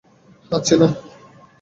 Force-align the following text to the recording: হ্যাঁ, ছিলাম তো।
হ্যাঁ, 0.51 0.61
ছিলাম 0.63 0.91
তো। 0.93 1.01